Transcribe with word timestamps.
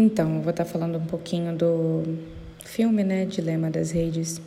Então, 0.00 0.36
eu 0.36 0.42
vou 0.42 0.50
estar 0.50 0.64
falando 0.64 0.96
um 0.96 1.06
pouquinho 1.06 1.56
do 1.56 2.04
filme, 2.64 3.02
né, 3.02 3.24
Dilema 3.24 3.68
das 3.68 3.90
Redes, 3.90 4.40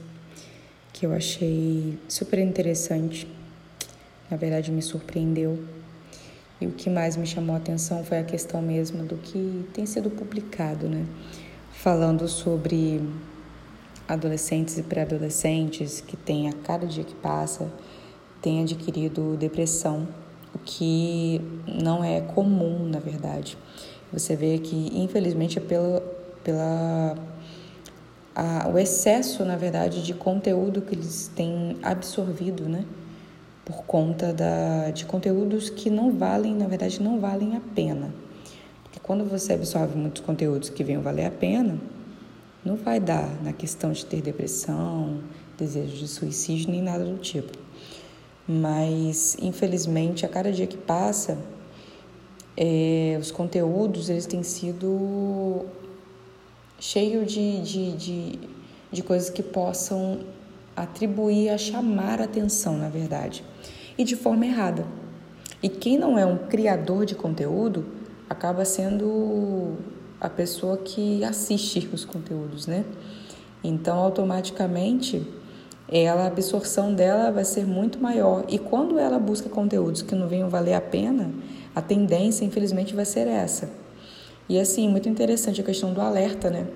que 0.94 1.06
eu 1.06 1.12
achei 1.12 2.00
super 2.08 2.40
interessante. 2.40 3.28
Na 4.30 4.38
verdade, 4.38 4.72
me 4.72 4.82
surpreendeu. 4.82 5.62
E 6.62 6.68
o 6.68 6.72
que 6.72 6.90
mais 6.90 7.18
me 7.18 7.28
chamou 7.28 7.54
a 7.54 7.58
atenção 7.58 8.02
foi 8.02 8.20
a 8.20 8.24
questão 8.24 8.62
mesmo 8.62 9.04
do 9.04 9.18
que 9.18 9.66
tem 9.74 9.86
sido 9.86 10.10
publicado, 10.10 10.88
né? 10.88 11.06
Falando 11.74 12.30
sobre 12.30 13.02
adolescentes 14.08 14.78
e 14.78 14.84
pré-adolescentes 14.84 16.00
que 16.00 16.16
têm 16.16 16.48
a 16.48 16.54
cada 16.54 16.88
dia 16.88 17.04
que 17.04 17.16
passa 17.16 17.70
têm 18.42 18.62
adquirido 18.62 19.36
depressão, 19.36 20.08
o 20.54 20.60
que 20.60 21.42
não 21.68 22.04
é 22.04 22.22
comum, 22.22 22.88
na 22.88 23.00
verdade. 23.00 23.58
Você 24.12 24.36
vê 24.36 24.58
que, 24.60 24.90
infelizmente, 24.94 25.58
é 25.58 25.62
pela, 25.62 26.02
pela 26.44 27.16
a, 28.36 28.70
o 28.70 28.78
excesso, 28.78 29.44
na 29.46 29.56
verdade, 29.56 30.04
de 30.04 30.14
conteúdo 30.14 30.82
que 30.82 30.96
eles 30.96 31.32
têm 31.36 31.78
absorvido, 31.82 32.68
né? 32.68 32.86
Por 33.64 33.84
conta 33.84 34.34
da, 34.34 34.92
de 34.92 35.06
conteúdos 35.06 35.70
que 35.70 35.90
não 35.90 36.12
valem, 36.12 36.56
na 36.56 36.68
verdade, 36.68 37.02
não 37.02 37.20
valem 37.20 37.56
a 37.56 37.62
pena. 37.74 38.14
Porque 38.84 39.00
quando 39.00 39.24
você 39.24 39.54
absorve 39.54 39.98
muitos 39.98 40.22
conteúdos 40.22 40.70
que 40.70 40.84
venham 40.84 41.02
valer 41.02 41.26
a 41.26 41.32
pena, 41.32 41.78
não 42.64 42.76
vai 42.76 43.00
dar 43.00 43.42
na 43.44 43.54
questão 43.54 43.92
de 43.92 44.06
ter 44.06 44.22
depressão, 44.22 45.20
desejo 45.58 45.96
de 45.96 46.08
suicídio, 46.08 46.70
nem 46.72 46.82
nada 46.82 47.06
do 47.06 47.18
tipo. 47.18 47.58
Mas, 48.54 49.38
infelizmente, 49.42 50.26
a 50.26 50.30
cada 50.30 50.52
dia 50.52 50.68
que 50.68 50.76
passa, 50.76 51.38
é, 52.58 53.18
os 53.18 53.32
conteúdos 53.32 54.10
eles 54.10 54.26
têm 54.26 54.44
sido 54.44 55.66
cheios 56.78 57.32
de, 57.32 57.62
de, 57.62 57.92
de, 57.94 58.40
de 58.92 59.04
coisas 59.04 59.30
que 59.30 59.42
possam 59.42 60.20
atribuir 60.76 61.48
a 61.48 61.58
chamar 61.58 62.22
atenção, 62.22 62.78
na 62.78 62.90
verdade, 62.90 63.42
e 63.98 64.04
de 64.04 64.18
forma 64.18 64.46
errada. 64.46 64.86
E 65.64 65.70
quem 65.70 65.98
não 65.98 66.20
é 66.20 66.26
um 66.26 66.38
criador 66.38 67.06
de 67.06 67.16
conteúdo 67.16 67.86
acaba 68.30 68.66
sendo 68.66 69.78
a 70.20 70.30
pessoa 70.30 70.76
que 70.76 71.24
assiste 71.24 71.90
os 71.94 72.04
conteúdos, 72.04 72.68
né? 72.68 72.84
Então, 73.64 73.98
automaticamente, 73.98 75.26
ela, 75.92 76.24
a 76.24 76.28
absorção 76.28 76.94
dela 76.94 77.32
vai 77.32 77.44
ser 77.44 77.66
muito 77.66 78.00
maior. 78.00 78.46
E 78.48 78.58
quando 78.58 78.98
ela 78.98 79.20
busca 79.20 79.50
conteúdos 79.50 80.02
que 80.02 80.16
não 80.16 80.28
venham 80.28 80.50
valer 80.50 80.74
a 80.74 80.82
pena, 80.82 81.30
a 81.76 81.82
tendência, 81.82 82.46
infelizmente, 82.46 82.96
vai 82.96 83.04
ser 83.04 83.28
essa. 83.28 83.70
E 84.48 84.58
assim, 84.58 84.88
muito 84.88 85.10
interessante 85.10 85.60
a 85.60 85.64
questão 85.64 85.94
do 85.94 86.00
alerta, 86.00 86.50
né? 86.50 86.68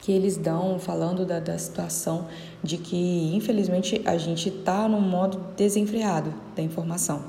Que 0.00 0.12
eles 0.12 0.36
dão 0.36 0.78
falando 0.78 1.26
da, 1.26 1.40
da 1.40 1.58
situação 1.58 2.28
de 2.62 2.78
que, 2.78 3.34
infelizmente, 3.34 4.00
a 4.04 4.16
gente 4.16 4.48
está 4.48 4.88
num 4.88 5.00
modo 5.00 5.40
desenfreado 5.56 6.32
da 6.54 6.62
informação. 6.62 7.24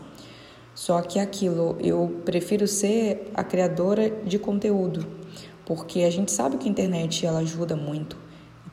Só 0.75 1.01
que 1.01 1.19
aquilo, 1.19 1.75
eu 1.81 2.21
prefiro 2.23 2.67
ser 2.67 3.31
a 3.33 3.43
criadora 3.43 4.09
de 4.09 4.39
conteúdo, 4.39 5.05
porque 5.65 6.03
a 6.03 6.09
gente 6.09 6.31
sabe 6.31 6.57
que 6.57 6.69
a 6.69 6.71
internet 6.71 7.25
ela 7.25 7.39
ajuda 7.39 7.75
muito, 7.75 8.15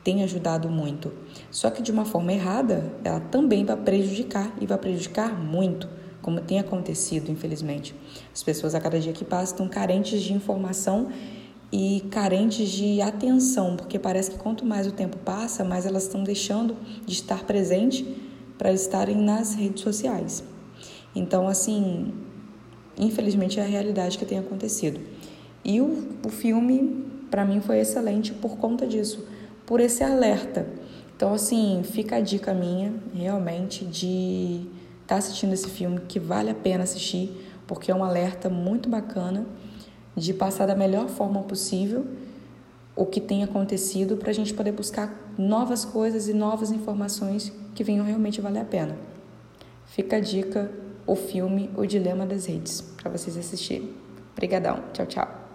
tem 0.07 0.23
ajudado 0.23 0.69
muito. 0.69 1.11
Só 1.51 1.69
que 1.69 1.81
de 1.81 1.91
uma 1.91 2.05
forma 2.05 2.31
errada, 2.31 2.93
ela 3.03 3.19
também 3.19 3.65
vai 3.65 3.75
prejudicar 3.75 4.55
e 4.61 4.65
vai 4.65 4.77
prejudicar 4.77 5.37
muito 5.37 5.89
como 6.21 6.39
tem 6.39 6.59
acontecido, 6.59 7.29
infelizmente. 7.29 7.93
As 8.33 8.41
pessoas 8.41 8.73
a 8.73 8.79
cada 8.79 8.97
dia 9.01 9.11
que 9.11 9.25
passa 9.25 9.51
estão 9.51 9.67
carentes 9.67 10.21
de 10.21 10.31
informação 10.31 11.09
e 11.73 12.05
carentes 12.09 12.69
de 12.69 13.01
atenção, 13.01 13.75
porque 13.75 13.99
parece 13.99 14.31
que 14.31 14.37
quanto 14.37 14.65
mais 14.65 14.87
o 14.87 14.93
tempo 14.93 15.17
passa, 15.17 15.65
mais 15.65 15.85
elas 15.85 16.03
estão 16.03 16.23
deixando 16.23 16.77
de 17.05 17.11
estar 17.11 17.43
presente 17.43 18.05
para 18.57 18.71
estarem 18.71 19.17
nas 19.17 19.55
redes 19.55 19.83
sociais. 19.83 20.41
Então, 21.13 21.49
assim, 21.49 22.13
infelizmente 22.97 23.59
é 23.59 23.63
a 23.63 23.67
realidade 23.67 24.17
que 24.17 24.25
tem 24.25 24.39
acontecido. 24.39 25.01
E 25.65 25.81
o, 25.81 26.07
o 26.25 26.29
filme, 26.29 27.05
para 27.29 27.43
mim, 27.43 27.59
foi 27.59 27.79
excelente 27.79 28.33
por 28.33 28.55
conta 28.55 28.87
disso, 28.87 29.35
por 29.67 29.79
esse 29.79 30.03
alerta. 30.03 30.65
Então, 31.15 31.33
assim, 31.33 31.83
fica 31.83 32.15
a 32.15 32.21
dica 32.21 32.53
minha, 32.53 32.93
realmente, 33.13 33.85
de 33.85 34.65
está 35.03 35.15
assistindo 35.15 35.53
esse 35.53 35.69
filme, 35.69 35.99
que 36.07 36.19
vale 36.19 36.49
a 36.49 36.55
pena 36.55 36.83
assistir, 36.83 37.31
porque 37.67 37.91
é 37.91 37.95
um 37.95 38.03
alerta 38.03 38.49
muito 38.49 38.89
bacana 38.89 39.45
de 40.15 40.33
passar 40.33 40.65
da 40.65 40.75
melhor 40.75 41.07
forma 41.07 41.43
possível 41.43 42.05
o 42.95 43.05
que 43.05 43.21
tem 43.21 43.43
acontecido 43.43 44.17
para 44.17 44.31
a 44.31 44.33
gente 44.33 44.53
poder 44.53 44.71
buscar 44.71 45.13
novas 45.37 45.85
coisas 45.85 46.27
e 46.27 46.33
novas 46.33 46.71
informações 46.71 47.53
que 47.75 47.83
venham 47.83 48.03
realmente 48.03 48.41
valer 48.41 48.61
a 48.61 48.65
pena. 48.65 48.97
Fica 49.85 50.17
a 50.17 50.19
dica, 50.19 50.71
o 51.05 51.15
filme 51.15 51.69
O 51.77 51.85
Dilema 51.85 52.25
das 52.25 52.47
Redes, 52.47 52.81
para 52.81 53.11
vocês 53.11 53.37
assistirem. 53.37 53.93
Obrigadão. 54.33 54.83
Tchau, 54.93 55.05
tchau. 55.05 55.46